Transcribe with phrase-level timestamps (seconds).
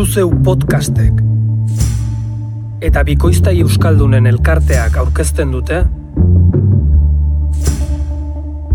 [0.00, 1.18] zuzeu podcastek
[2.88, 5.82] eta bikoiztai euskaldunen elkarteak aurkezten dute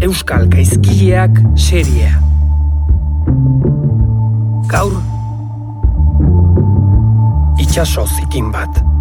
[0.05, 2.11] Euskal Gaizkileak seria.
[4.69, 4.99] Gaur
[7.65, 8.94] itxaso zikin bat.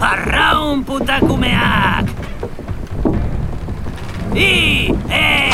[0.00, 2.06] Arraun, putakumeak!
[4.34, 5.52] I, e,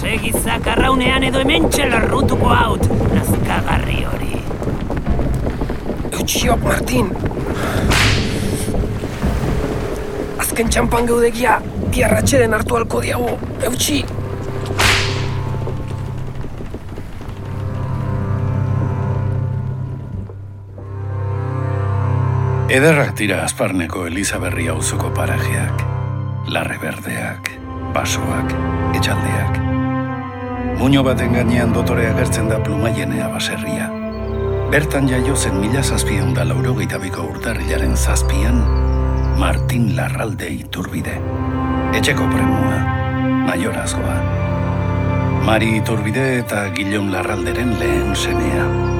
[0.00, 4.40] segizak arraunean edo hemen txelarrutuko haut, nazkagarri hori.
[6.10, 7.12] Eutxiok, Martin!
[10.40, 11.58] Azken txampan geudegia,
[11.90, 13.36] biarratxeren hartu alko diago,
[13.68, 14.04] eutxi!
[22.74, 25.82] Ederrak dira azparneko Elizaberri auzoko parajeak,
[26.50, 27.50] larre berdeak,
[27.94, 28.48] basoak,
[28.98, 29.60] etxaldeak.
[30.80, 33.86] Muño baten gainean dotorea gertzen da plumaienea baserria.
[34.72, 38.58] Bertan jaio zen mila zazpion da laurogeita biko urtarrilaren zazpian,
[39.38, 41.14] Martin Larralde iturbide.
[41.94, 42.80] Etxeko premua,
[43.52, 44.18] maiorazgoa.
[45.46, 48.93] Mari iturbide eta Gilon Larralderen lehen semea.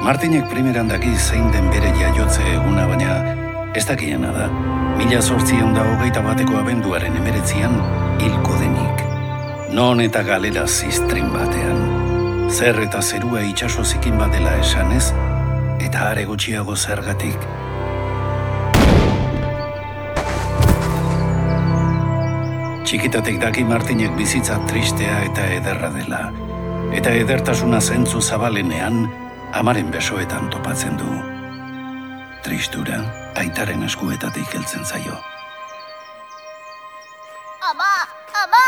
[0.00, 3.16] Martinek primeran daki zein den bere jaiotze eguna, baina
[3.76, 4.46] ez dakiena da.
[4.96, 7.76] Mila zortzion da hogeita bateko abenduaren emeretzian
[8.24, 9.04] hilko denik.
[9.76, 12.48] Non eta galera ziztrin batean.
[12.48, 15.12] Zer eta zerua itxaso zikin batela esanez,
[15.84, 17.48] eta are gutxiago zergatik.
[22.88, 26.30] Txikitatik daki Martinek bizitza tristea eta ederra dela.
[26.96, 29.04] Eta edertasuna zentzu zabalenean,
[29.52, 31.10] amaren besoetan topatzen du.
[32.44, 33.00] Tristura,
[33.36, 35.16] aitaren eskuetatik heltzen zaio.
[37.70, 37.92] Ama,
[38.42, 38.66] ama,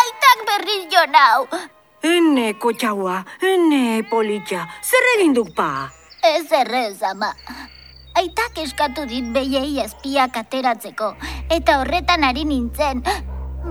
[0.00, 1.46] aitak berriz jo nau.
[2.06, 5.88] Ene, kotxaua, ene, politxa, zer egin duk pa?
[6.24, 7.32] Ez errez, ama.
[8.16, 11.12] Aitak eskatu dit behiei azpiak ateratzeko,
[11.52, 13.04] eta horretan ari nintzen.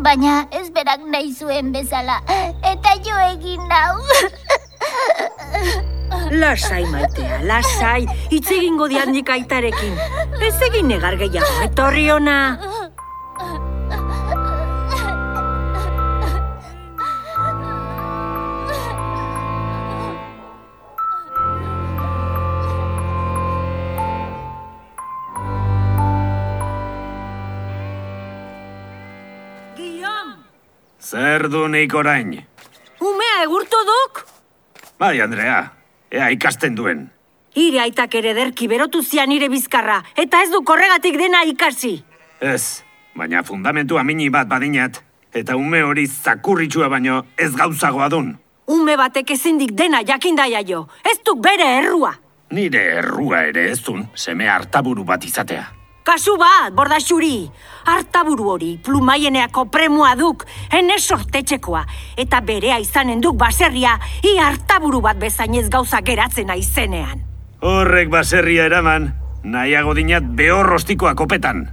[0.05, 2.21] Baina ez berak nahi zuen bezala,
[2.61, 3.97] eta jo egin nau.
[6.31, 9.93] Lasai, maitea, lasai, hitz egingo diandik aitarekin.
[10.41, 12.39] Ez egin negar gehiago, etorri ona.
[31.05, 32.31] Zer du nik orain?
[32.99, 34.25] umea egurtu duk?
[34.99, 35.74] Bai, Andrea,
[36.15, 37.09] ea ikasten duen.
[37.55, 41.93] Ire aitak ere derki berotu zian nire bizkarra, eta ez du korregatik dena ikasi.
[42.39, 42.83] Ez,
[43.15, 44.99] baina fundamentu amini bat badinat,
[45.33, 48.33] eta ume hori zakurritxua baino ez gauzagoa dun.
[48.67, 52.15] Ume batek ezindik dena jakindaia jo, ez duk bere errua.
[52.51, 55.74] Nire errua ere ez dun, seme hartaburu bat izatea.
[56.05, 57.47] Kasu bat, bordaxuri,
[57.89, 61.81] hartaburu hori plumaieneako premua duk, ene sortetxekoa,
[62.21, 67.23] eta berea izanen duk baserria, i hartaburu bat bezainez gauza geratzen aizenean.
[67.65, 69.09] Horrek baserria eraman,
[69.41, 71.65] nahiago dinat behorrostikoa kopetan.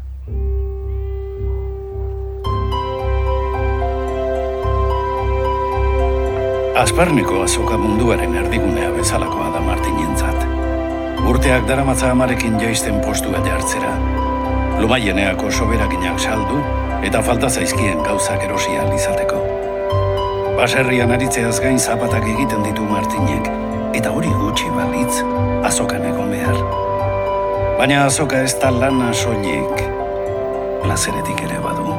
[6.81, 10.49] Asparneko azoka munduaren erdigunea bezalakoa da Martinentzat.
[11.29, 13.93] Urteak daramatza amarekin jaisten postua jartzera.
[14.81, 16.61] Lumaieneako soberakinak saldu
[17.03, 19.41] eta falta zaizkien gauzak erosia izateko.
[20.57, 23.49] Baserrian aritzeaz gain zapatak egiten ditu Martinek,
[23.99, 25.23] eta hori gutxi balitz,
[25.67, 26.59] azokan egon behar.
[27.79, 29.83] Baina azoka ez da lana soilik,
[30.85, 31.97] plazeretik ere badu.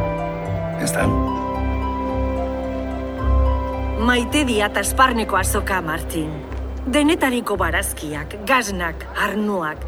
[0.83, 1.07] Ez da?
[4.03, 6.31] Maite diat asparneko azoka, Martin.
[6.93, 9.83] Denetariko barazkiak, gaznak, arnuak,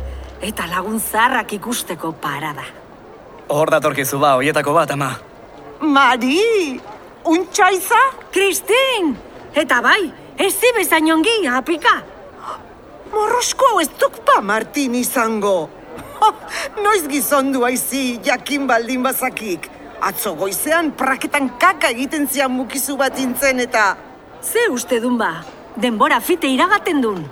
[0.45, 2.65] eta lagun zaharrak ikusteko parada.
[3.50, 5.15] Hor datorkizu ba, hoietako bat, ama.
[5.81, 6.80] Mari,
[7.25, 8.01] untxaiza?
[8.33, 9.15] Kristin!
[9.56, 12.01] Eta bai, ez bezain ongi, apika.
[13.13, 15.69] Morrosko hau ez duk pa Martin izango.
[16.83, 19.69] Noiz gizondu aizi jakin baldin bazakik.
[20.01, 23.95] Atzo goizean praketan kaka egiten zian mukizu bat intzen eta...
[24.41, 25.41] Ze uste dun ba,
[25.77, 27.24] denbora fite iragaten dun.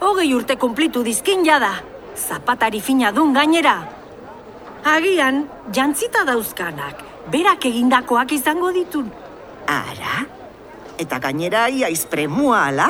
[0.00, 1.72] Hogei urte konplitu dizkin jada,
[2.16, 3.76] zapatari fina dun gainera.
[4.86, 9.10] Agian, jantzita dauzkanak, berak egindakoak izango ditun.
[9.66, 10.24] Ara?
[10.98, 12.88] Eta gainera ia izpremua ala?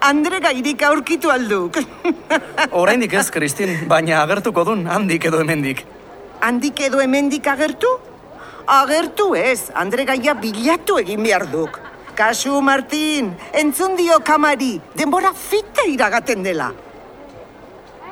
[0.00, 1.78] Andre gairik aurkitu alduk.
[2.80, 5.84] Oraindik ez, Kristin, baina agertuko dun handik edo hemendik.
[6.40, 7.88] handik edo hemendik agertu?
[8.66, 11.80] Agertu ez, Andre gaia bilatu egin behar duk.
[12.14, 16.72] Kasu, Martin, entzun dio kamari, denbora fite iragaten dela.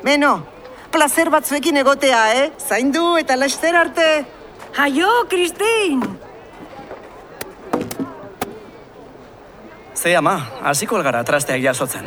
[0.06, 0.36] Beno,
[0.94, 2.50] placer batzuekin egotea, eh?
[2.62, 4.04] Zaindu eta laster arte.
[4.78, 6.04] Aio, Kristin!
[9.96, 12.06] Ze ama, hasiko algara trasteak jasotzen.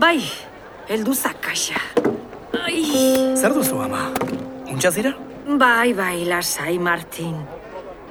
[0.00, 0.22] Bai,
[0.88, 1.76] heldu zakasa.
[2.64, 2.80] Ai.
[3.36, 4.06] Zer duzu ama?
[4.72, 5.12] Untxaz dira?
[5.44, 7.36] Bai, bai, lasai, Martin.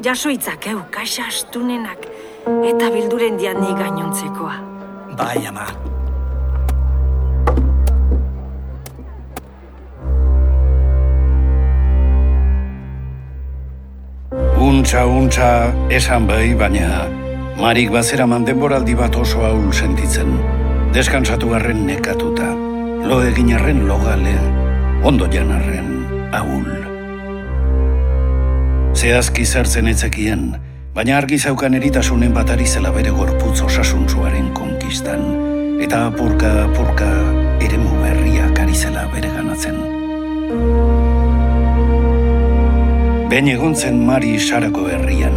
[0.05, 2.05] Jasoitzak eu, kaxa astunenak,
[2.45, 4.57] eta bilduren dian ni gainontzekoa.
[5.17, 5.71] Bai ama.
[14.77, 17.07] Untza, untza, esan bai, baina
[17.57, 20.35] Marik bazeraman denboraldi bat oso ahul sentitzen.
[20.93, 22.51] Deskansatu garren nekatuta.
[23.09, 24.35] Lo egin arren logale,
[25.01, 25.89] ondo janarren
[26.29, 26.69] ahul.
[28.93, 30.45] Zehazki zertzen etzekien,
[30.93, 35.25] baina argi zaukan eritasunen bat ari zela bere gorputz osasuntzuaren konkistan,
[35.81, 37.09] eta apurka apurka
[37.65, 40.96] eremu berriak ari zela bere ganatzen.
[43.27, 45.33] Ben egon zen Mari Sarako herrian,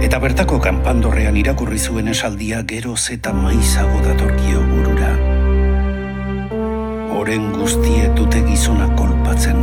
[0.00, 5.10] eta bertako kanpandorrean irakurri zuen esaldia geroz eta maizago datorkio burura.
[7.20, 9.60] Oren guztiek dute gizona kolpatzen,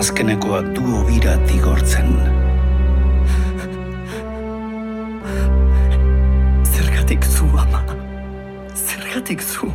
[0.00, 2.08] azkenekoak du obira tigortzen.
[6.72, 7.84] Zergatik zu ama.
[8.72, 9.68] Zergatik zu.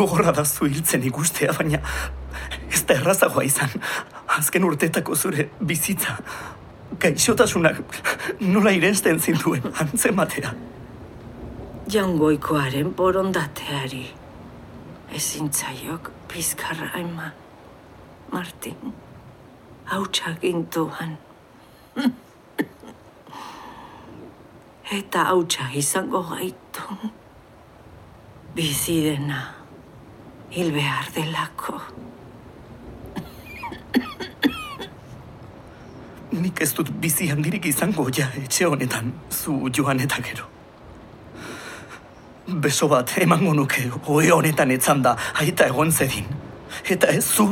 [0.00, 1.84] Gogorra da zu hiltzen ikustea, baina
[2.88, 3.70] da errazagoa izan.
[4.38, 6.16] Azken urtetako zure bizitza.
[7.00, 7.80] Gaixotasunak
[8.40, 10.52] nola irensten zintuen antzematea.
[11.92, 14.06] Jangoikoaren borondateari.
[15.14, 17.34] Ezin zaiok pizkarra eman.
[18.32, 18.94] Martin,
[19.86, 21.16] hautsa gintuan.
[24.92, 26.98] Eta hautsa izango gaitu.
[28.56, 29.40] Bizi dena,
[30.50, 31.80] hil behar delako.
[36.36, 40.44] Nik ez dut bizi handirik izango ja etxe honetan, zu joan eta gero.
[42.46, 46.26] Beso bat emango nuke oe honetan etzan da aita egon zedin.
[46.84, 47.46] Eta ez zu.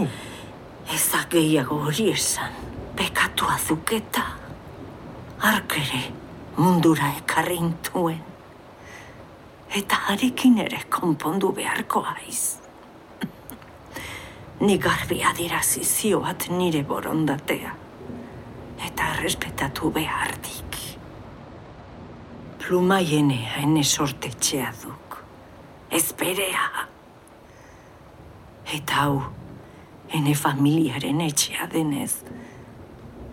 [0.95, 2.53] Ezak gehiago hori esan,
[2.97, 4.25] bekatu azuketa.
[5.41, 6.03] Arkere
[6.59, 8.21] mundura ekarri intuen.
[9.75, 12.59] Eta harekin ere konpondu beharko haiz.
[14.67, 17.84] Ni garbi adirazi zioat nire borondatea.
[18.83, 20.79] Eta respetatu behartik.
[22.59, 25.25] Plumaienea ene sortetxea duk.
[25.91, 26.89] Ez berea.
[28.75, 29.21] Eta hau,
[30.15, 32.23] ene familiaren etxea denez,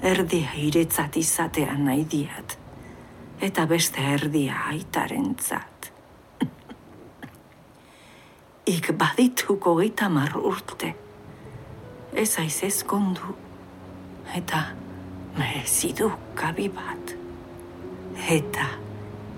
[0.01, 2.57] erdia iretzat izatea nahi diat,
[3.41, 5.91] eta beste erdia aitarentzat.
[8.75, 10.95] Ik badituko gita urte,
[12.13, 13.35] ez aiz ezkondu,
[14.35, 14.80] eta
[15.37, 17.15] merezidu kabi bat.
[18.29, 18.67] Eta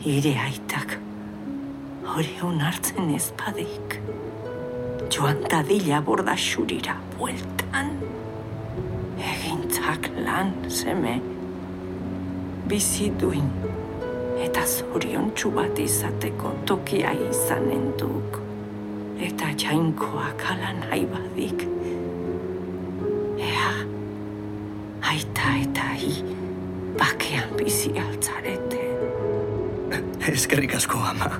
[0.05, 0.97] ire aitak
[2.13, 3.99] hori onartzen ezpadik.
[5.13, 7.93] Joan dadila borda xurira bueltan.
[9.33, 11.19] Egintzak lan zeme.
[12.67, 13.11] Bizi
[14.43, 18.39] eta zorion bat izateko tokia izanen duk.
[19.19, 21.82] Eta jainkoak ala nahi badik.
[27.33, 28.81] Bakean bizi altzarete.
[30.27, 31.31] Eskerrik asko ama.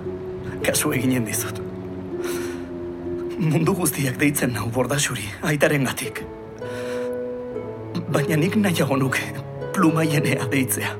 [0.66, 1.62] Kasu eginen dizut.
[3.38, 6.24] Mundu guztiak deitzen nau bordasuri, aitaren gatik.
[8.14, 9.22] Baina nik nahiago nuke
[9.74, 10.96] plumaienea deitzea.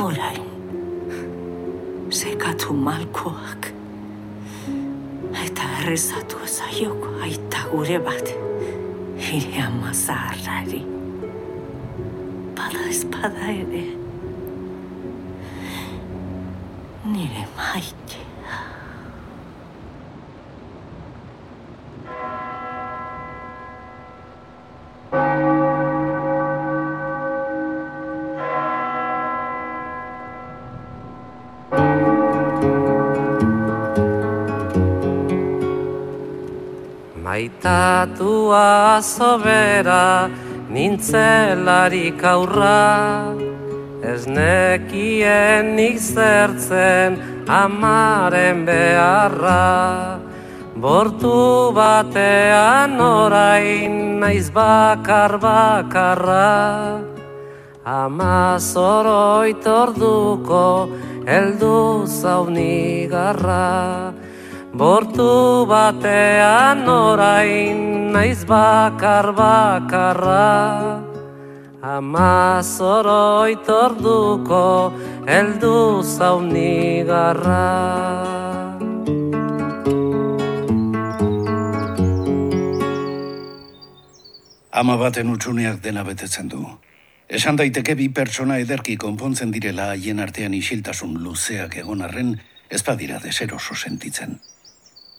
[0.00, 0.42] Orain,
[2.10, 3.70] sekatu malkoak.
[5.44, 8.34] Eta errezatu ezaioko aita gure bat,
[9.18, 10.82] hire ama zaharrari.
[10.82, 10.93] Bada
[12.88, 13.84] espada ere
[17.04, 18.18] nire maite.
[37.24, 40.30] Maitatua sobera
[40.74, 43.34] nintzelarik aurra
[44.04, 47.16] Ez nekien nik zertzen
[47.48, 50.20] amaren beharra.
[50.76, 57.00] Bortu batean orain naiz bakar bakarra.
[57.84, 60.66] Ama zoroit orduko
[61.24, 63.64] eldu zaunigarra
[64.74, 70.98] Bortu batean orain naiz bakar bakarra
[71.78, 74.90] Ama zoroit orduko
[75.30, 77.70] eldu zaunigarra
[84.74, 86.64] Ama baten utxuneak dena betetzen du.
[87.30, 92.34] Esan daiteke bi pertsona ederki konpontzen direla haien artean isiltasun luzeak egon arren,
[92.68, 94.34] ez badira deseroso sentitzen.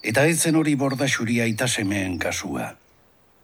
[0.05, 2.67] Eta ez zen hori borda xuria itasemeen kasua.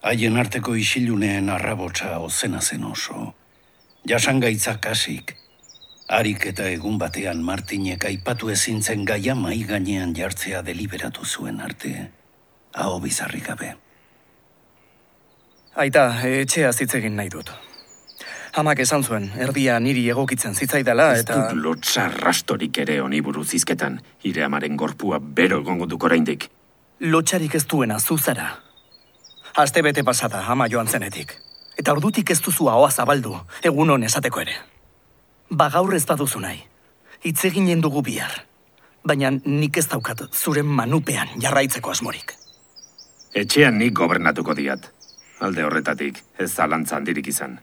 [0.06, 3.32] Haien arteko isiluneen arrabotsa ozena zen oso.
[4.10, 5.34] Jasangaitza kasik.
[6.12, 12.12] Harik eta egun batean Martinek aipatu ezintzen gaia mai gainean jartzea deliberatu zuen arte.
[12.74, 13.74] Aho bizarrik gabe.
[15.82, 17.50] Aita, etxea hitz egin nahi dut.
[18.52, 21.38] Hamak esan zuen, erdia niri egokitzen zitzaidala Ez eta...
[21.38, 26.50] dut lotza rastorik ere honi buruz izketan, ire amaren gorpua bero egongo duk oraindik.
[27.00, 28.50] Lotxarik ez duena zuzara.
[29.56, 31.32] Aste bete pasada, ama joan zenetik.
[31.80, 34.58] Eta ordutik ez duzu ahoa zabaldu, egun hon esateko ere.
[35.50, 36.60] Ba gaur ez baduzu nahi.
[37.24, 38.36] Hitz eginen dugu bihar.
[39.08, 42.36] Baina nik ez daukat zuren manupean jarraitzeko asmorik.
[43.34, 44.92] Etxean nik gobernatuko diat.
[45.40, 47.60] Alde horretatik, ez zalantza handirik izan.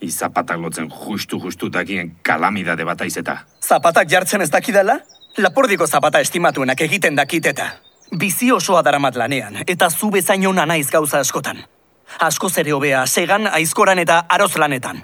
[0.00, 3.38] Izapatak lotzen justu-justu dakien kalamidade bat aizeta.
[3.64, 4.98] Zapatak jartzen ez dakidala?
[5.38, 7.70] Lapordiko zapata estimatuenak egiten dakiteta.
[8.18, 11.64] Bizi osoa daramat lanean, eta zu bezain ona naiz gauza askotan.
[12.20, 15.02] Asko zere hobea, segan, aizkoran eta aroz lanetan.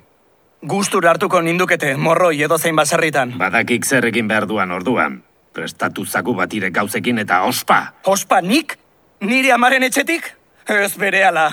[0.62, 3.34] Gustura hartuko nindukete, morroi edo zein baserritan.
[3.38, 5.22] Badakik zer egin behar duan orduan.
[5.52, 7.92] Prestatu zaku batire gauzekin eta ospa.
[8.06, 8.78] Ospa nik?
[9.20, 10.30] Nire amaren etxetik?
[10.68, 11.50] Ez berehala.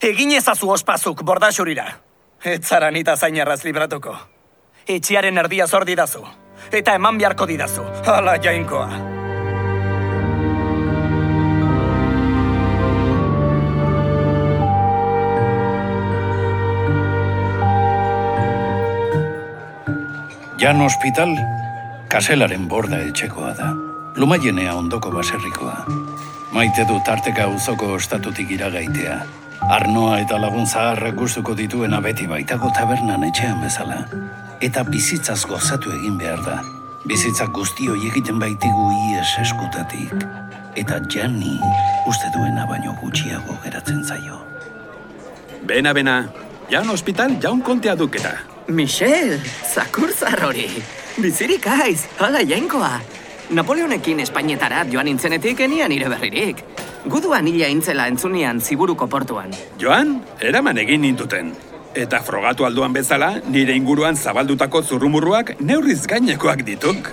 [0.00, 2.07] Egin ezazu ospazuk bordaxurira.
[2.44, 4.12] Ez zara nita zainarraz libratuko.
[4.86, 6.22] Etxearen erdia zor didazu.
[6.70, 7.82] Eta eman beharko didazu.
[8.06, 8.88] Hala jainkoa.
[20.58, 21.36] Jan hospital,
[22.10, 23.72] kaselaren borda etxekoa da.
[24.18, 25.84] Lumaienea ondoko baserrikoa.
[26.52, 29.20] Maite du tarteka uzoko ostatutik iragaitea.
[29.66, 34.04] Arnoa eta lagun zaharrak gustuko dituena beti baitago tabernan etxean bezala.
[34.62, 36.60] Eta bizitzaz gozatu egin behar da.
[37.10, 40.14] Bizitzak guztioi egiten baitigu ies eskutatik.
[40.78, 41.58] Eta Jani
[42.06, 44.38] uste duena baino gutxiago geratzen zaio.
[45.66, 46.20] Bena, bena,
[46.70, 48.36] jaun hospital jaun kontea duketa.
[48.68, 49.40] Michel,
[49.74, 50.68] zakurzar hori.
[51.18, 53.00] Bizirik aiz, hala jainkoa.
[53.50, 56.62] Napoleonekin Espainetara joan nintzenetik enian nire berririk.
[57.06, 59.54] Guduan hila intzela entzunian ziburuko portuan.
[59.78, 61.52] Joan, eraman egin nintuten.
[61.98, 67.08] Eta frogatu alduan bezala, nire inguruan zabaldutako zurrumurruak neurriz gainekoak dituk.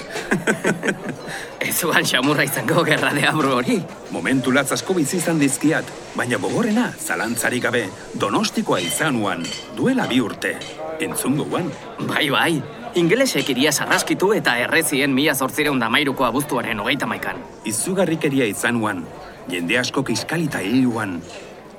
[1.69, 3.79] Ezuan xamurra izango gerra de abru hori.
[4.13, 7.85] Momentu latz asko bizi izan dizkiat, baina bogorrena, zalantzarik gabe,
[8.21, 9.45] donostikoa izanuan,
[9.77, 10.55] duela bi urte.
[11.01, 11.71] Entzungo guan.
[12.05, 12.53] Bai, bai.
[12.95, 17.41] Ingelesek iria sarraskitu eta errezien mila zortzireun damairuko abuztuaren hogeita maikan.
[17.67, 19.01] Izugarrikeria izanuan,
[19.49, 21.21] jende asko kiskalita hiluan,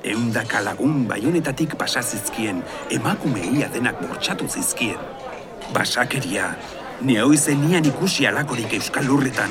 [0.05, 3.43] eundaka lagun baionetatik pasazizkien, emakume
[3.73, 4.99] denak bortxatu zizkien.
[5.73, 6.55] Basakeria,
[7.03, 9.51] neoizen nian ikusi alakorik euskal lurretan.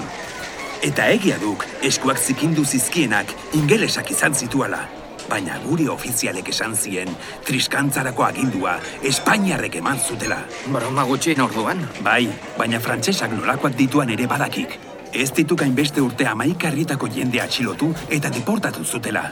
[0.84, 4.88] Eta egia duk, eskuak zikindu zizkienak ingelesak izan zituala.
[5.30, 7.10] Baina guri ofizialek esan zien,
[7.46, 10.44] triskantzarako agindua Espainiarrek eman zutela.
[10.70, 11.82] Broma gutxien orduan.
[12.06, 14.78] Bai, baina frantsesak nolakoak dituan ere badakik.
[15.16, 19.30] Ez dituk hainbeste urte amaikarrietako jende atxilotu eta deportatu zutela.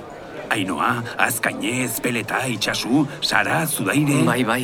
[0.54, 0.94] Ainoa,
[1.26, 4.22] azkainez, peleta, itxasu, sara, zudaire...
[4.24, 4.62] Bai, bai,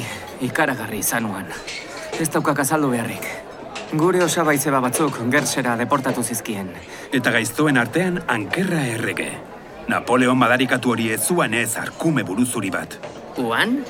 [0.47, 1.49] ikaragarri izanuan.
[2.15, 3.27] Ez daukak azaldu beharrik.
[3.99, 6.71] Gure osaba izeba batzuk gertsera deportatu zizkien.
[7.11, 9.29] Eta gaiztoen artean ankerra errege.
[9.91, 12.95] Napoleon madarikatu hori ez zuan ez arkume buruzuri bat.
[13.43, 13.81] Uan?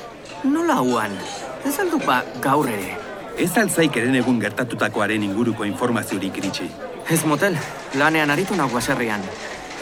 [0.42, 1.14] Nola uan?
[1.62, 2.96] Ez alduk ba gaur ere.
[3.38, 6.72] Ez alzaik eren egun gertatutakoaren inguruko informaziorik iritsi.
[7.10, 7.56] Ez motel,
[7.98, 9.22] lanean aritu nago baserrian.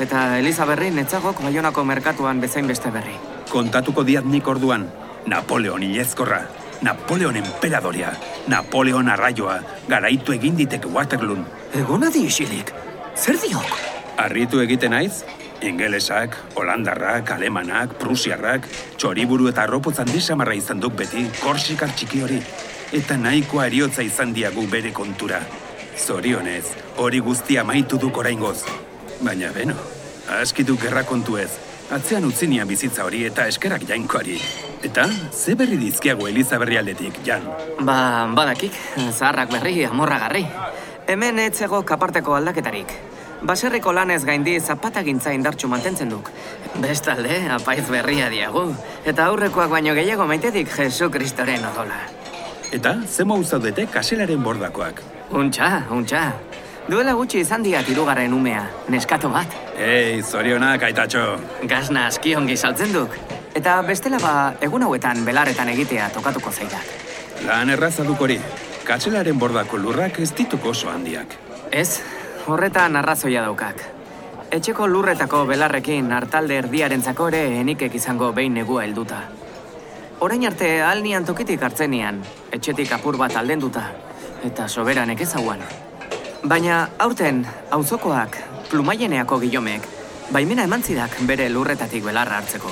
[0.00, 3.12] Eta Eliza berri netzagok baionako merkatuan bezain beste berri.
[3.52, 4.86] Kontatuko diat nik orduan,
[5.28, 6.40] Napoleon ilezkorra,
[6.80, 8.14] Napoleon emperadorea,
[8.48, 9.58] Napoleon arraioa,
[9.88, 11.44] garaitu egin ditek Waterloon.
[11.76, 12.72] Egon adi isilik,
[13.12, 13.76] zer diok?
[14.24, 15.20] Arritu egiten naiz,
[15.60, 22.40] Ingelesak, Holandarrak, Alemanak, Prusiarrak, txoriburu eta arropotz handi samarra izan duk beti, korsikar txiki hori.
[22.94, 25.42] Eta nahikoa eriotza izan diagu bere kontura.
[25.98, 26.64] Zorionez,
[26.96, 28.62] hori guztia maitu duk oraingoz.
[29.20, 29.74] Baina beno,
[30.28, 31.48] Askitu gerra kontu ez.
[31.88, 34.36] Atzean utzinian bizitza hori eta eskerak jainkoari.
[34.84, 37.46] Eta, ze berri dizkiago Eliza berri aldetik, Jan?
[37.80, 38.76] Ba, badakik,
[39.08, 40.44] zaharrak berri, amorragarri.
[41.08, 42.92] Hemen etzego kaparteko aldaketarik.
[43.40, 46.28] Baserriko lanez gaindi zapatagintza indartxu mantentzen duk.
[46.82, 48.66] Bestalde, apaiz berria diagu.
[49.06, 52.02] Eta aurrekoak baino gehiago maitetik Jesu Kristoren odola.
[52.70, 55.17] Eta, ze mau zaudete kaselaren bordakoak?
[55.30, 56.22] Untxa, untxa.
[56.88, 59.52] Duela gutxi izan diat hirugarren umea, neskato bat.
[59.76, 61.24] Ei, zorionak, aitatxo.
[61.68, 63.12] Gazna aski ongi saltzen duk.
[63.54, 64.32] Eta bestela ba,
[64.64, 66.88] egun hauetan belarretan egitea tokatuko zaidak.
[67.44, 68.38] Lan erraza duk hori.
[68.88, 71.36] Kaselaren bordako lurrak ez dituko oso handiak.
[71.70, 72.00] Ez,
[72.46, 73.84] horretan arrazoia daukak.
[74.50, 79.26] Etxeko lurretako belarrekin hartalde erdiarentzako ere enikek izango behin negua helduta.
[80.24, 83.84] Orain arte alnian tokitik hartzenian, etxetik apur bat aldenduta,
[84.44, 85.62] eta soberanek ezaguan.
[86.44, 87.42] Baina aurten,
[87.74, 88.36] auzokoak,
[88.70, 89.88] plumaieneako gilomek,
[90.30, 92.70] baimena eman zidak bere lurretatik belarra hartzeko.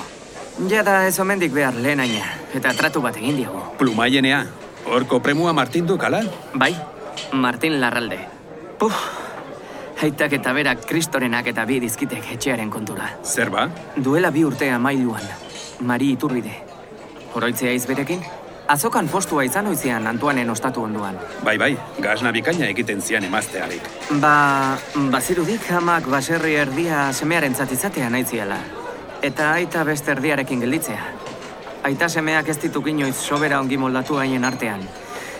[0.70, 3.62] Jada ez omendik behar lehenaina, eta tratu bat egin diago.
[3.78, 4.44] Plumaienea,
[4.86, 6.04] horko premiua Martin duk?
[6.54, 6.74] Bai,
[7.32, 8.18] Martin Larralde.
[8.78, 8.94] Puf,
[10.00, 13.10] haitak eta berak kristorenak eta bi dizkitek etxearen kontura.
[13.24, 13.68] Zer ba?
[13.96, 15.24] Duela bi urtea mailuan,
[15.80, 16.52] Mari Iturbide.
[17.34, 18.22] Oroitzea izberekin?
[18.68, 21.18] Azokan postua izan oizian Antuanen ostatu onduan.
[21.44, 23.86] Bai, bai, gazna bikaina egiten zian emaztearik.
[24.20, 24.76] Ba,
[25.12, 28.58] bazirudik amak baserri erdia semearen izatea nahi ziela.
[29.22, 31.04] Eta aita beste erdiarekin gelditzea.
[31.84, 34.82] Aita semeak ez dituk inoiz sobera ongi moldatu haien artean.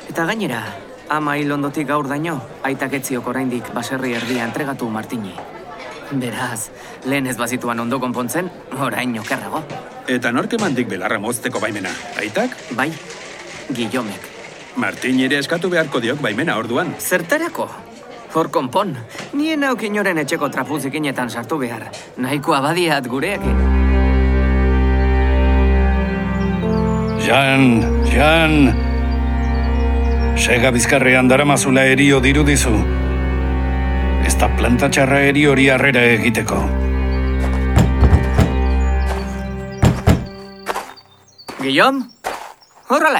[0.08, 0.62] Eta gainera,
[1.08, 5.34] ama hil ondotik gaur daino, aitak etziok oraindik baserri erdia entregatu Martini.
[6.12, 6.70] Beraz,
[7.04, 9.64] lehen ez bazituan ondo konpontzen, orain okerrago.
[10.06, 11.90] Eta nork emandik belarra mozteko baimena,
[12.20, 12.54] aitak?
[12.78, 12.92] Bai,
[13.72, 14.30] Guillomek.
[14.76, 16.94] Martin ere eskatu beharko diok baimena orduan.
[17.00, 17.68] Zertarako?
[18.36, 18.92] Hor konpon,
[19.32, 21.86] nien nauk inoren etxeko trapuzikinetan sartu behar.
[22.20, 23.56] Nahikoa badiat gureekin.
[27.26, 27.64] Jan,
[28.12, 28.74] Jan.
[30.36, 32.74] Sega bizkarrean daramazula erio dirudizu.
[34.26, 36.60] Ez da planta txarra eri hori harrera egiteko.
[41.62, 42.04] Guillom?
[42.92, 43.10] Horra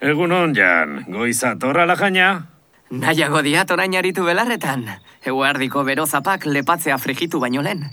[0.00, 0.10] laiz.
[0.10, 1.04] Egun on, Jan.
[1.08, 2.46] Goiza torra la jaina?
[2.90, 4.88] Nahiago diat orain aritu belarretan.
[5.24, 7.90] Eguardiko bero zapak lepatzea frigitu baino lehen.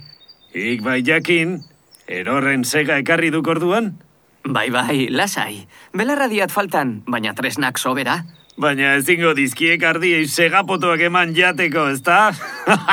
[0.54, 1.64] Ik bai jakin,
[2.08, 3.98] erorren sega ekarri duk orduan?
[4.44, 5.68] Bai, bai, lasai.
[5.94, 8.24] Belarra diat faltan, baina tresnak sobera.
[8.58, 12.32] Baina ezingo dizkiek ardiei segapotoak eman jateko, ezta?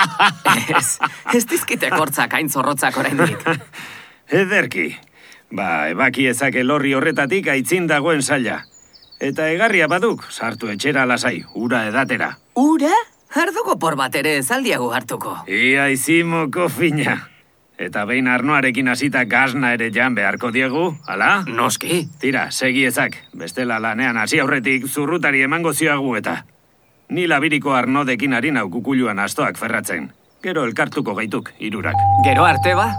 [0.77, 0.99] ez,
[1.33, 3.39] ez dizkitek hortzak hain zorrotzak oraindik.
[4.43, 4.99] Ederki.
[5.55, 8.65] Ba, ebaki ezake lorri horretatik aitzin dagoen saila.
[9.21, 12.35] Eta egarria baduk, sartu etxera lasai, ura edatera.
[12.61, 12.93] Ura?
[13.35, 15.37] Arduko por bat ere zaldiago hartuko.
[15.51, 17.17] Ia izimoko fina.
[17.79, 21.43] Eta behin arnoarekin hasita gazna ere jan beharko diegu, ala?
[21.49, 22.05] Noski.
[22.23, 26.45] Tira, segi ezak, bestela lanean hasi aurretik zurrutari emango zioagu eta.
[27.11, 30.13] Ni labiriko arnodekin ari nau kukuluan astoak ferratzen.
[30.43, 31.99] Gero elkartuko gaituk, irurak.
[32.25, 32.93] Gero arte ba?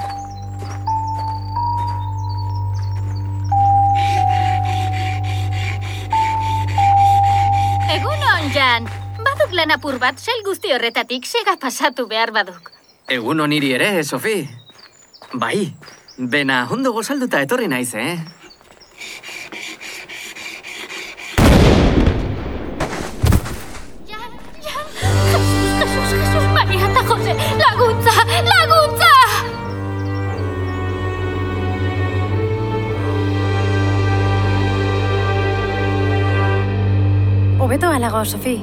[8.65, 8.87] Jan.
[9.21, 12.71] Baduk lan apur bat, sail guzti horretatik sega pasatu behar baduk.
[13.15, 14.39] Egun oniri ere, Sofi.
[15.43, 15.67] Bai,
[16.17, 18.15] bena ondo gozalduta etorri naiz, eh?
[38.15, 38.61] Alago, Sofi.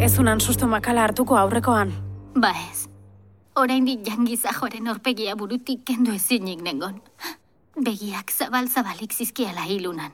[0.00, 1.90] Ez unan susto makala hartuko aurrekoan.
[2.40, 2.88] Ba ez.
[3.54, 7.02] Oraindik jangizajoren orpegia burutik kendu ezinik nengon.
[7.76, 10.12] Begiak zabal-zabalik zizkiala hilunan.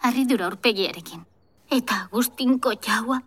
[0.00, 1.20] Arridura orpegiarekin.
[1.70, 3.18] Eta guztinko jaua.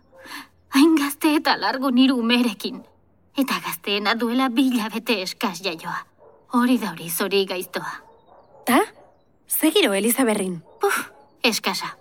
[0.74, 2.82] Hain gazte eta largo niru umerekin.
[3.38, 6.02] Eta gazteena duela bila bete eskaz jaioa.
[6.58, 7.94] Hori da hori zori gaiztoa.
[8.66, 8.82] Ta?
[9.46, 10.58] Zegiro, Elizaberrin.
[10.80, 11.00] Puf,
[11.44, 11.94] eskasa.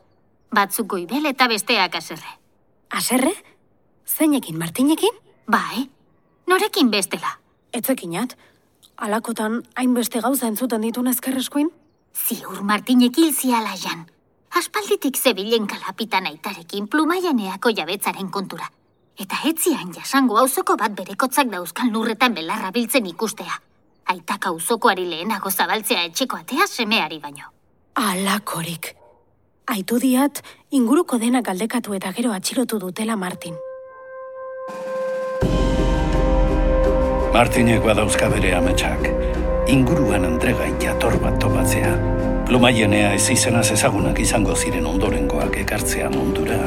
[0.49, 2.46] Batzuk goibel eta besteak aserre.
[2.89, 3.33] Aserre?
[4.05, 5.15] Zeinekin, Martinekin?
[5.51, 5.89] Bai,
[6.47, 7.37] norekin bestela.
[7.73, 8.37] Etzekinat,
[8.97, 11.69] alakotan hainbeste gauza entzuten ditun ezkerreskuin?
[12.15, 14.05] Ziur Martinek hil ziala jan.
[14.55, 18.69] Aspalditik zebilen kalapitan aitarekin plumaianeako jabetzaren kontura.
[19.17, 23.59] Eta etzian jasango auzoko bat berekotzak dauzkan lurretan belarra biltzen ikustea.
[24.07, 27.51] Aitak auzokoari lehenago zabaltzea etxeko atea semeari baino.
[27.95, 28.96] Alakorik.
[29.67, 30.39] Aitu diat,
[30.71, 33.57] inguruko denak galdekatu eta gero atxilotu dutela Martin.
[37.33, 39.09] Martinek badauzka bere ametsak.
[39.67, 41.91] Inguruan entregai jator bat topatzea.
[42.47, 46.61] Plumaienea ez izenaz ezagunak izango ziren ondorengoak ekartzea mundura.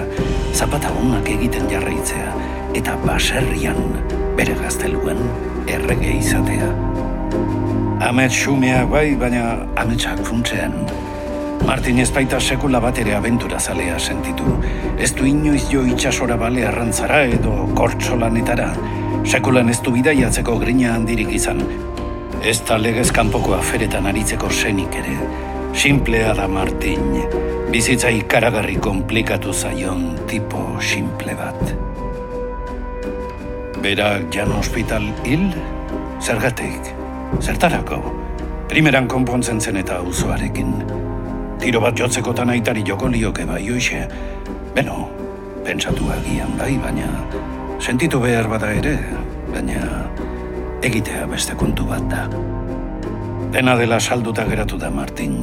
[0.53, 2.35] Zapata honak egiten jarraitzea.
[2.77, 3.81] Eta baserrian,
[4.37, 5.25] bere gazteluen,
[5.65, 6.69] errege izatea.
[8.11, 9.47] Amets xumea bai, baina
[9.81, 10.77] ametsak funtzean.
[11.67, 14.57] Martin ez baita sekula bat ere abentura zalea sentitu.
[14.99, 18.71] Ez du inoiz jo itxasora bale arrantzara edo kortxolanetara.
[19.25, 21.61] Sekulan ez du bidaiatzeko grina handirik izan.
[22.43, 25.19] Ez da legez kanpoko aferetan aritzeko senik ere.
[25.77, 27.21] Simplea da Martin.
[27.71, 31.77] Bizitza ikaragarri komplikatu zaion tipo simple bat.
[33.81, 35.47] Berak jan hospital hil?
[36.21, 36.91] Zergatik?
[37.41, 38.01] Zertarako?
[38.69, 40.75] Primeran konpontzen zen eta auzoarekin.
[41.61, 44.07] Tiro bat jotzekotan aitari joko lioke bai oixe.
[44.73, 45.11] Beno,
[45.65, 47.09] pentsatu agian bai, baina
[47.77, 48.95] sentitu behar bada ere,
[49.53, 50.07] baina
[50.81, 52.25] egitea beste kontu bat da.
[53.53, 55.37] Dena dela salduta geratu da Martin,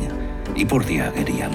[0.55, 1.53] ipurdia gerian.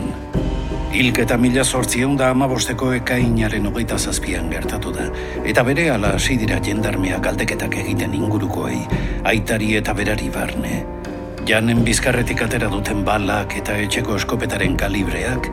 [0.93, 5.09] Hilketa mila sortzion da amabosteko ekainaren hogeita zazpian gertatu da,
[5.43, 8.83] eta bere ala hasi dira jendarmea galdeketak egiten ingurukoei,
[9.27, 11.02] aitari eta berari barne.
[11.43, 15.49] Janen bizkarretik atera duten balak eta etxeko eskopetaren kalibreak,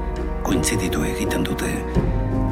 [0.46, 1.70] kointziditu egiten dute.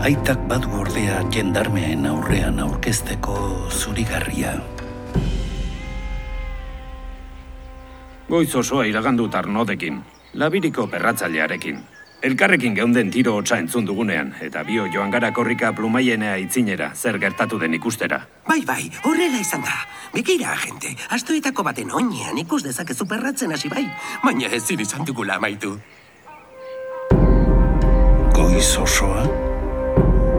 [0.07, 3.35] Aitak badu ordea jendarmeen aurrean aurkezteko
[3.69, 4.55] zurigarria.
[8.27, 10.01] Goiz osoa iragandu tarnodekin,
[10.33, 11.83] labiriko perratzailearekin.
[12.17, 17.59] Elkarrekin geunden tiro hotza entzun dugunean, eta bio joan gara korrika plumaienea itzinera, zer gertatu
[17.61, 18.23] den ikustera.
[18.47, 19.75] Bai, bai, horrela izan da.
[20.15, 23.85] Begira, agente, astoetako baten oinean ikus dezakezu perratzen hasi bai,
[24.23, 25.75] baina ezin izan dugula amaitu.
[28.33, 29.27] Goiz osoa?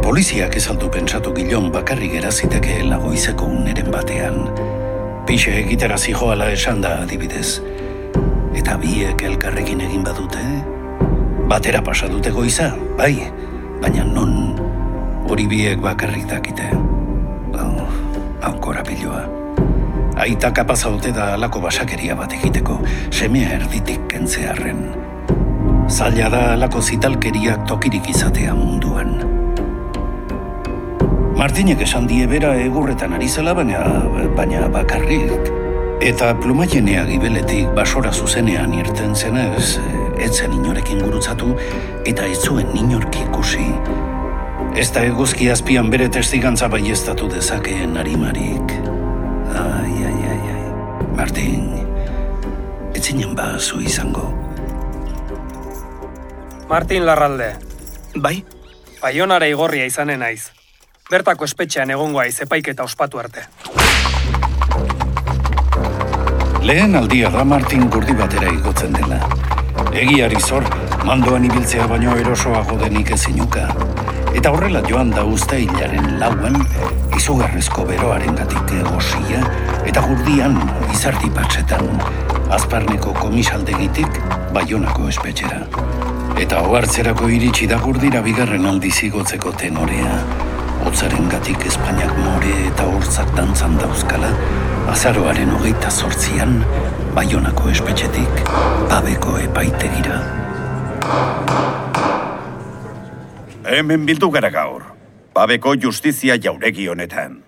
[0.02, 4.40] Poliziak ez aldu pentsatu gilon bakarrik erazitekeela goizeko uneren batean.
[5.30, 7.60] Pixe egitera zijoala esan da adibidez.
[8.58, 10.42] Eta biek elkarrekin egin badute?
[11.48, 13.24] Batera pasa dute goiza, bai,
[13.80, 14.52] baina non
[15.24, 16.66] hori biek bakarrik dakite.
[17.56, 17.88] Oh,
[18.44, 19.22] aukora piloa.
[20.20, 22.76] Aita kapaza ote da alako basakeria bat egiteko,
[23.08, 24.82] semea erditik kentzearren.
[25.88, 29.16] Zaila da alako zitalkeriak tokirik izatea munduan.
[31.38, 33.80] Martinek esan die bera egurretan ari zela, baina,
[34.37, 35.48] baina bakarrik.
[36.04, 39.78] Eta plumajenea gibeletik basora zuzenean irten zenez,
[40.20, 41.54] etzen inorekin gurutzatu
[42.07, 43.66] eta ez zuen inork ikusi.
[44.78, 48.74] Ez da eguzki azpian bere testigantza baiestatu dezakeen arimarik.
[49.54, 50.66] Ai, ai, ai, ai.
[51.16, 51.72] Martin,
[52.94, 54.28] ez zinen ba zu izango.
[56.68, 57.57] Martin Larralde,
[58.16, 58.44] Bai,
[59.00, 60.50] Baionara igorria izanen naiz.
[61.09, 63.46] Bertako espetxean egongo aiz epaiketa ospatu arte.
[66.68, 69.22] Lehen aldia da Martin gurdi batera igotzen dela.
[69.98, 70.64] Egiari zor,
[71.06, 73.66] mandoan ibiltzea baino erosoago denik ezinuka.
[74.36, 76.58] Eta horrela joan da uste hilaren lauan,
[77.16, 79.40] izugarrezko beroaren gatik egosia,
[79.88, 80.58] eta gurdian
[80.92, 81.88] izarti patxetan,
[82.54, 84.20] azparneko komisaldegitik
[84.54, 85.64] baionako espetxera.
[86.38, 90.20] Eta ohartzerako iritsi da gurdira bigarren aldiz igotzeko tenorea.
[90.86, 94.30] Hotzaren gatik Espainiak more eta hortzak dantzan dauzkala,
[94.92, 96.60] azaroaren hogeita sortzian,
[97.14, 98.42] baionako espetxetik,
[98.90, 100.18] babeko epaitegira.
[103.68, 104.84] Hemen bildu gara gaur,
[105.34, 107.42] babeko justizia jauregi honetan.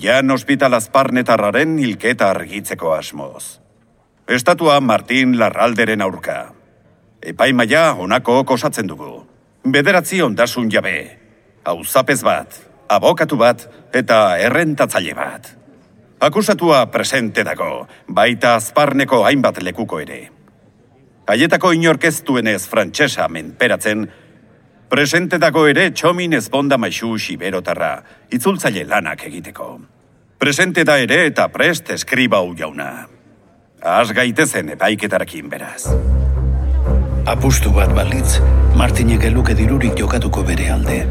[0.00, 3.60] Jan hospital azparnetarraren hilketa argitzeko asmoz.
[4.28, 6.52] Estatua Martin Larralderen aurka.
[7.22, 9.26] Epaimaia honako osatzen dugu.
[9.64, 11.18] Bederatzi ondasun jabe.
[11.64, 12.52] Auzapez bat,
[12.88, 15.48] abokatu bat eta errentatzaile bat.
[16.20, 20.16] Akusatua presente dago, baita azparneko hainbat lekuko ere.
[21.30, 24.02] Haietako inorkeztuenez frantsesa menperatzen,
[24.90, 27.92] presente dago ere txomin ezponda maixu siberotarra,
[28.34, 29.68] itzultzaile lanak egiteko.
[30.42, 33.06] Presente da ere eta prest eskribau jauna.
[33.78, 35.86] Az gaitezen epaiketarakin beraz.
[37.30, 38.40] Apustu bat balitz,
[38.74, 41.04] Martinek eluke dirurik jokatuko bere alde.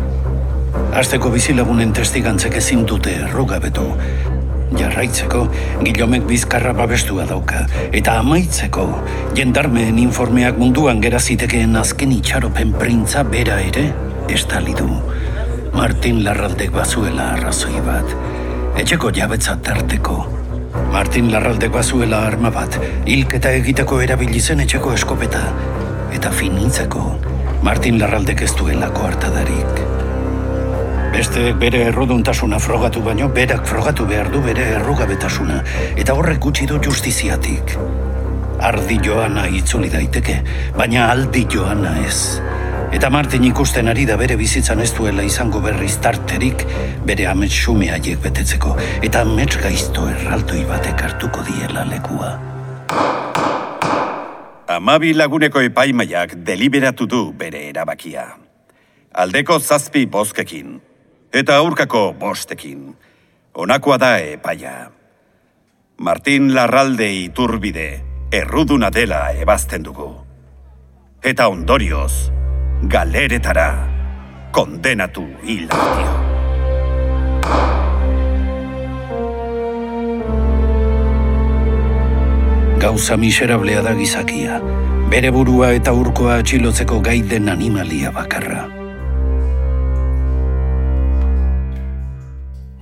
[1.00, 3.88] Azteko bizilagunen testigantzek ezin dute errugabetu.
[4.76, 5.46] Jarraitzeko,
[5.86, 7.64] gilomek bizkarra babestua dauka.
[7.96, 8.88] Eta amaitzeko,
[9.38, 13.86] jendarmeen informeak munduan gerazitekeen azken itxaropen printza bera ere,
[14.34, 14.90] estali du.
[15.78, 18.12] Martin Larraldek bazuela arrazoi bat.
[18.78, 20.18] Etxeko jabetza tarteko.
[20.92, 22.76] Martin Larraldek bazuela arma bat,
[23.06, 25.46] hilketa egiteko erabili zen etxeko eskopeta.
[26.18, 27.06] Eta finitzeko,
[27.64, 29.97] Martin Larraldek ez duelako hartadarik.
[31.18, 35.64] Beste bere erruduntasuna frogatu baino, berak frogatu behar du bere errugabetasuna,
[35.98, 37.72] eta horrek gutxi du justiziatik.
[38.68, 40.36] Ardi joana itzuli daiteke,
[40.78, 42.38] baina aldi joana ez.
[42.94, 46.62] Eta Martin ikusten ari da bere bizitzan ez duela izango berriz tarterik
[47.10, 52.36] bere amets xume haiek betetzeko, eta amets gaizto erraldoi batek hartuko diela lekua.
[54.78, 58.28] Amabi laguneko epaimaiak deliberatu du bere erabakia.
[59.18, 60.78] Aldeko zazpi bozkekin,
[61.34, 62.96] eta aurkako bostekin.
[63.54, 64.92] Honakoa da epaia.
[65.98, 70.12] Martin Larralde iturbide, erruduna dela ebazten dugu.
[71.24, 72.30] Eta ondorioz,
[72.84, 73.72] galeretara,
[74.52, 76.14] kondenatu hilatio.
[82.78, 84.62] Gauza miserablea da gizakia,
[85.10, 88.77] bere burua eta urkoa atxilotzeko gai den animalia bakarra.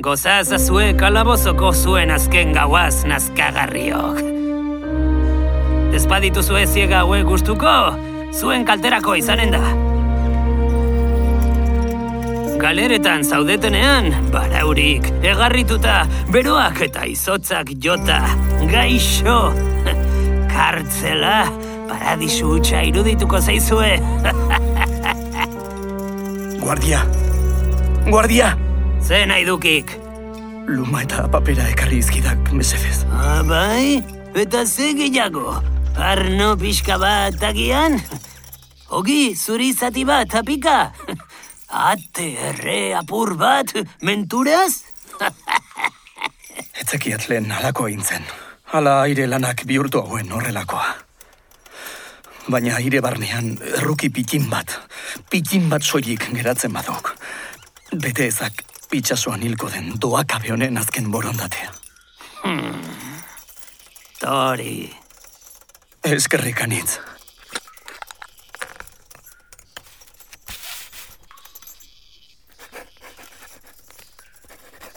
[0.06, 4.20] Goza ezazue kalabozoko zuen azken gauaz nazkagarriok.
[5.98, 7.72] Ez badituzue ziega hauek gustuko,
[8.30, 9.62] zuen kalterako izanen da.
[12.62, 15.96] Galeretan zaudetenean, baraurik, egarrituta,
[16.36, 18.20] beroak eta izotzak jota,
[18.70, 19.40] gaixo,
[20.54, 21.48] kartzela,
[21.90, 23.98] paradisu hutsa irudituko zaizue.
[26.62, 27.02] Guardia!
[28.06, 28.54] Guardia!
[29.06, 29.92] Ze nahi dukik?
[30.66, 33.04] Luma eta papera ekarri izkidak, mesedez.
[33.14, 34.02] Ah, bai?
[34.34, 35.62] Eta ze gehiago?
[35.94, 38.00] Arno pixka bat agian?
[38.90, 40.90] Ogi, zuri zati bat, apika?
[41.70, 44.82] Ate erre apur bat, menturaz?
[46.82, 48.26] Etzekiat lehen alako eintzen.
[48.74, 50.96] Hala aire lanak bihurtu hauen horrelakoa.
[52.50, 54.80] Baina aire barnean erruki pitin bat,
[55.30, 57.14] pitin bat soilik geratzen badok.
[57.94, 61.72] Bete ezak pitxasuan hilko den doakabe honen azken borondatea.
[62.44, 62.82] Hmm.
[64.20, 64.94] Tori.
[66.06, 67.00] Eskerrik anitz.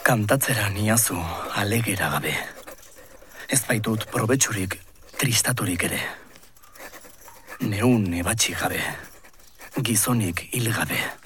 [0.03, 1.17] Kantatzera niazu
[1.61, 2.33] alegera gabe.
[3.49, 4.79] Ez baitut probetsurik
[5.21, 5.99] tristaturik ere.
[7.61, 8.81] Neun ebatxi gabe.
[9.85, 11.18] Gizonik hil gabe.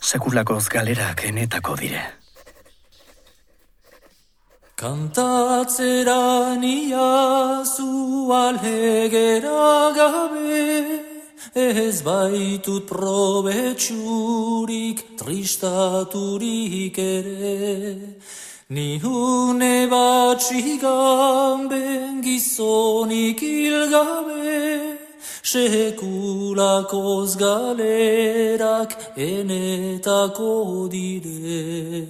[0.00, 2.20] Sekulakoz galerak enetako dire.
[4.80, 11.04] Kantatzera niazu alegera gabe,
[11.54, 18.16] ez baitut probetxurik tristaturik ere.
[18.70, 24.99] Ni une batxigamben gizonik ilgabe,
[25.42, 32.06] sekulakoz galerak enetako dire.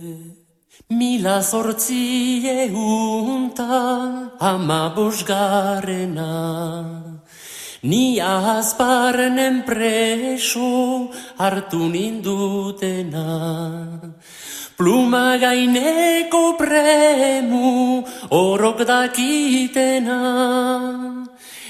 [0.91, 6.35] Mila zortzi euntan ama bosgarrena.
[7.83, 13.29] Ni azparnen preso hartu nindutena.
[14.77, 20.21] Pluma gaineko premu orok dakitena.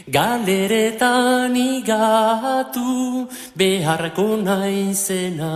[0.09, 5.53] Galeretan igatu beharko naizena.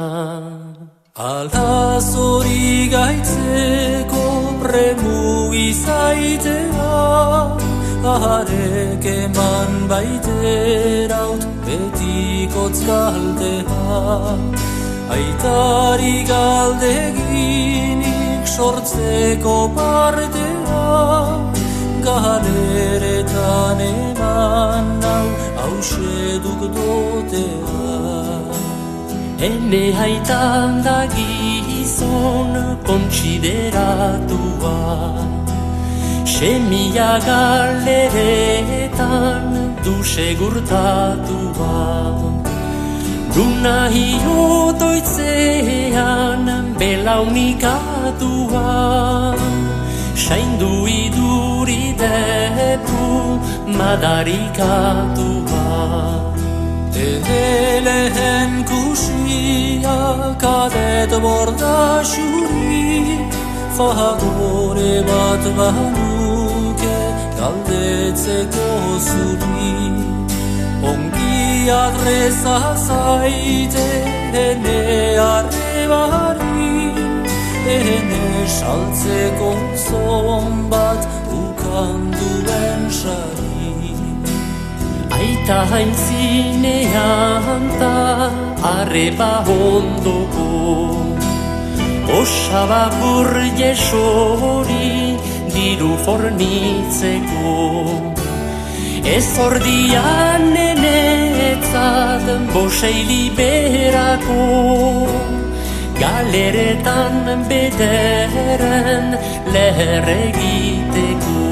[1.16, 4.24] Alta zori gaitzeko
[4.60, 6.92] premu izaitea,
[8.04, 14.02] Aharek eman baiteraut betikotz galdea.
[15.14, 17.64] Aitari galdeginik
[18.44, 20.84] sortzeko partea,
[22.04, 23.80] Galeretan
[24.34, 25.26] eman nau
[25.60, 27.82] hauseduk dotea.
[29.46, 32.52] Ene haitan da gizon
[32.86, 34.78] kontsideratua
[36.34, 39.44] Semia galeretan
[39.84, 41.78] du segurtatua
[43.36, 46.44] Luna hiotoitzean
[46.78, 48.68] belaunikatua
[50.24, 53.04] Saindu iduri depu
[53.66, 55.64] madarikatua
[57.84, 59.98] Lehen kusia
[60.38, 63.18] kadet borda xuri
[63.76, 66.98] Fagore bat banuke
[67.38, 68.68] galdetzeko
[69.08, 69.74] zuri.
[70.90, 73.88] Ongi adreza zaite
[74.44, 74.80] ene
[75.32, 76.92] arrebari
[77.76, 79.50] Ene saltzeko
[79.86, 81.02] zon bat
[81.42, 83.53] ukanduen sari
[85.24, 87.96] Aita haintzinean ta
[88.76, 90.48] arreba ondoko
[92.20, 95.16] Osaba burje sori
[95.54, 97.52] diru fornitzeko.
[99.16, 104.44] Ez ordian nenetzat bosei liberako.
[106.02, 107.16] Galeretan
[107.48, 109.06] bederen
[109.56, 111.48] leher egiteko.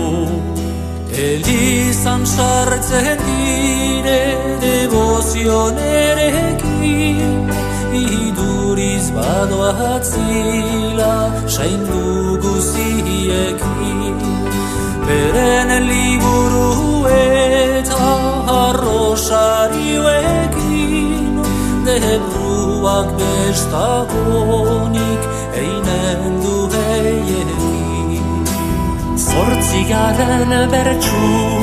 [1.28, 3.41] Elizan sartzen
[4.02, 7.50] dire devozionerekin
[7.92, 11.14] Iduriz badoa atzila
[11.46, 14.18] saindu guziekin.
[15.06, 16.72] Beren liburu
[17.08, 18.10] eta
[18.64, 21.34] arrosarioekin
[21.86, 25.22] Debruak bestagonik
[25.62, 28.26] einen du heiekin
[29.26, 31.61] Zortzigaren bertsua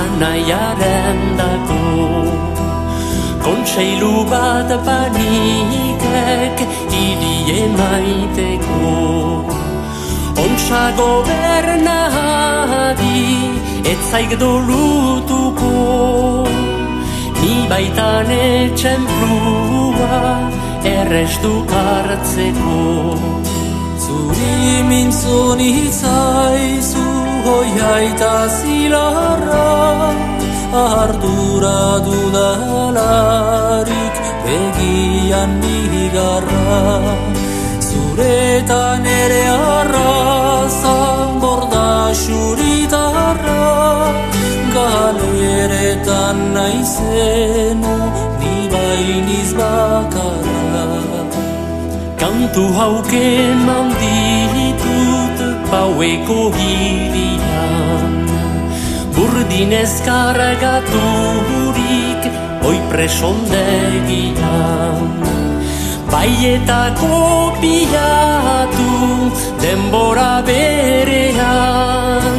[0.00, 1.84] anaiaren dago
[3.44, 6.56] Kontseilu bat panikek
[7.04, 8.82] idie maiteko
[10.44, 12.36] Ontsa gobernadi
[13.94, 15.74] etzaik dolutuko
[17.40, 20.22] Ni baitan etxen plua
[20.84, 22.78] errestu hartzeko.
[24.04, 26.97] Zuri mintzun itzaizu
[27.48, 29.66] hoiaita zilarra
[30.68, 36.76] Ardura dudalarik begian nigarra.
[37.88, 40.98] Zuretan ere arraza
[41.40, 43.64] borda xuritarra
[44.76, 47.96] Galeretan naizenu
[48.40, 50.86] ni bainiz bakarra.
[52.20, 53.28] Kantu hauke
[53.66, 54.57] manditut
[55.70, 58.12] paueko hirian
[59.16, 62.22] Burdinez kargaturik
[62.68, 65.08] oi presondegian.
[66.12, 68.92] Bai eta kopiatu
[69.62, 72.36] denbora berean.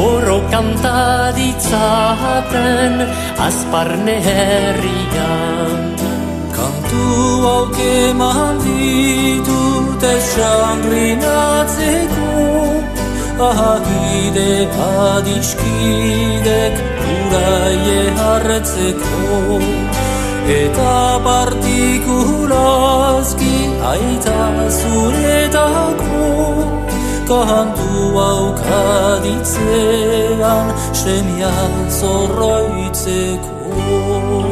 [0.00, 2.94] Oro kantaditzaten
[3.46, 5.80] azparne herrian
[6.54, 7.04] Kantu
[7.44, 12.39] hauke manditut esangrinatzeko
[13.40, 16.74] Ahagide adiskidek
[17.12, 19.20] uraie hartzeko.
[20.56, 23.56] Eta partikulazki
[23.92, 24.40] aita
[24.80, 26.26] zuretako.
[27.30, 27.94] Kantu
[28.26, 31.54] aukaditzean semia
[32.00, 34.49] zorroitzeko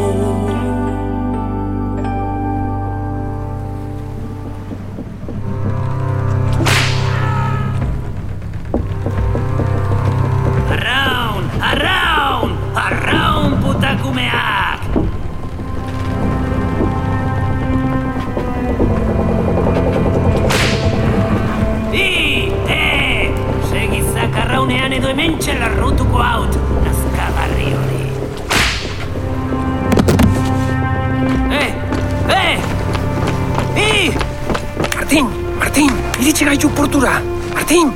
[36.98, 37.22] gaitu portura.
[37.54, 37.92] Martin,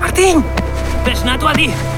[0.00, 0.44] Martin!
[1.04, 1.89] Besnatu adi!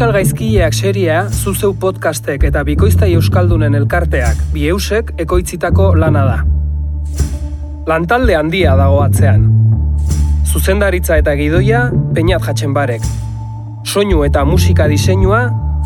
[0.00, 6.36] Euskal Gaizkileak seria, zuzeu podcastek eta bikoiztai euskaldunen elkarteak bieusek ekoitzitako lana da.
[7.84, 9.42] Lantalde handia dago atzean.
[10.48, 11.82] Zuzendaritza eta gidoia,
[12.16, 13.04] Peñat Jatxenbarek.
[13.84, 15.42] Soinu eta musika diseinua,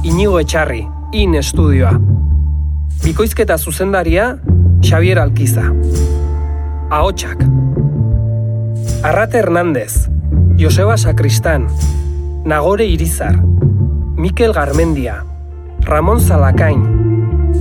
[0.06, 1.96] Inigo Etxarri, In Estudioa.
[3.02, 4.36] Bikoizketa zuzendaria,
[4.78, 5.64] Xavier Alkiza.
[6.88, 7.42] Ahotsak.
[9.02, 10.06] Arrate Hernández,
[10.54, 11.66] Joseba Sakristan,
[12.44, 13.42] Nagore Irizar,
[14.24, 15.22] Mikel Garmendia,
[15.80, 16.80] Ramon Zalakain,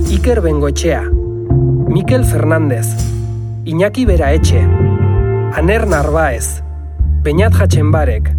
[0.08, 1.02] Iker Bengoetxea,
[1.92, 2.86] Mikel Fernández,
[3.66, 4.64] Iñaki Beraetxe,
[5.52, 6.62] Aner Narbaez,
[7.22, 8.32] Beñat Jatxenbarek,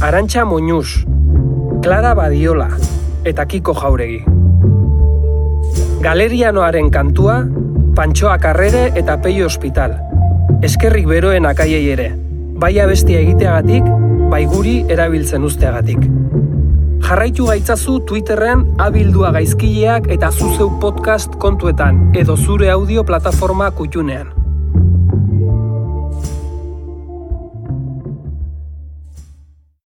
[0.00, 1.06] Arantxa Moñuz,
[1.80, 2.70] Clara Badiola
[3.22, 4.24] eta Kiko Jauregi.
[6.02, 7.46] Galerianoaren kantua,
[7.94, 9.94] Pantxoa Karrere eta Peio Hospital.
[10.60, 12.16] Eskerrik beroen akaiei ere,
[12.58, 13.86] bai abestia egiteagatik,
[14.26, 16.10] bai guri erabiltzen usteagatik.
[17.10, 24.39] Jarraitu gaitzazu Twitterren abildua gaizkileak eta zuzeu podcast kontuetan edo zure audio plataforma kutxunean.